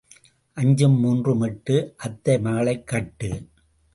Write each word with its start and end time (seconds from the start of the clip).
அஞ்சும் 0.53 0.99
மூன்றும் 0.99 1.41
எட்டு 1.41 1.93
அத்தை 1.97 2.39
மகளைக் 2.39 2.87
கட்டு. 2.87 3.47